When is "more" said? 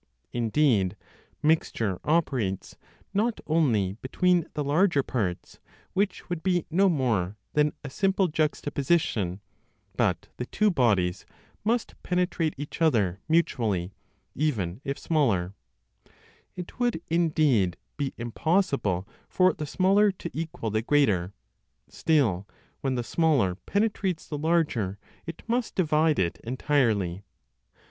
6.89-7.37